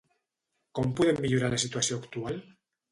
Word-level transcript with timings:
Com 0.79 0.95
podem 1.01 1.21
millorar 1.27 1.53
la 1.57 1.63
situació 1.67 2.03
actual? 2.05 2.45